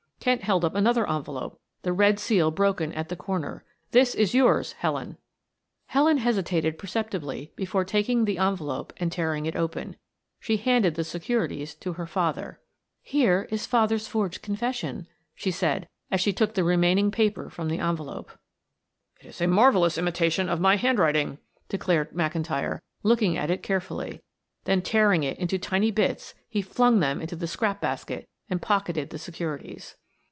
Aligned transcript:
Kent 0.23 0.43
held 0.43 0.63
up 0.63 0.75
another 0.75 1.09
envelope, 1.09 1.59
the 1.81 1.91
red 1.91 2.19
seal 2.19 2.51
broken 2.51 2.93
at 2.93 3.09
the 3.09 3.15
corner. 3.15 3.63
"This 3.89 4.13
is 4.13 4.35
yours, 4.35 4.73
Helen." 4.73 5.17
Helen 5.87 6.19
hesitated 6.19 6.77
perceptibly 6.77 7.51
before 7.55 7.83
taking 7.83 8.25
the 8.25 8.37
envelope 8.37 8.93
and 8.97 9.11
tearing 9.11 9.47
it 9.47 9.55
open. 9.55 9.95
She 10.39 10.57
handed 10.57 10.93
the 10.93 11.03
securities 11.03 11.73
to 11.77 11.93
her 11.93 12.05
father. 12.05 12.59
"Here 13.01 13.47
is 13.49 13.65
father's 13.65 14.07
forged 14.07 14.43
confession," 14.43 15.07
she 15.33 15.49
said 15.49 15.87
as 16.11 16.21
she 16.21 16.33
took 16.33 16.53
the 16.53 16.63
remaining 16.63 17.09
paper 17.09 17.49
from 17.49 17.67
the 17.67 17.79
envelope. 17.79 18.29
"It 19.21 19.25
is 19.25 19.41
a 19.41 19.47
marvelous 19.47 19.97
imitation 19.97 20.49
of 20.49 20.61
my 20.61 20.75
handwriting," 20.75 21.39
declared 21.67 22.11
McIntyre, 22.11 22.81
looking 23.01 23.37
at 23.39 23.49
it 23.49 23.63
carefully, 23.63 24.21
then 24.65 24.83
tearing 24.83 25.23
it 25.23 25.39
into 25.39 25.57
tiny 25.57 25.89
bits 25.89 26.35
he 26.47 26.61
flung 26.61 26.99
them 26.99 27.21
into 27.21 27.35
the 27.35 27.47
scrap 27.47 27.81
basket 27.81 28.29
and 28.51 28.61
pocketed 28.61 29.09
the 29.09 29.17
securities. 29.17 29.95